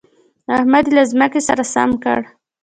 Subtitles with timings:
[0.55, 2.19] احمد يې له ځمکې سره سم کړ.